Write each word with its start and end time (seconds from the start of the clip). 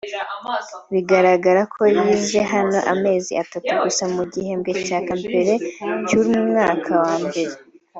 bigaragara 0.91 1.61
ko 1.73 1.81
yize 1.95 2.39
hano 2.53 2.79
amezi 2.93 3.31
atatu 3.43 3.71
gusa 3.83 4.03
mu 4.15 4.23
gihembwe 4.33 4.71
cya 4.85 4.99
mbere 5.25 5.51
cy’umwaka 6.07 6.91
wa 7.05 7.15
mbere 7.25 7.53